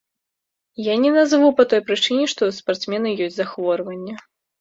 [0.85, 4.17] Я не назаву па той прычыне, што ў спартсмена ёсць захворванне.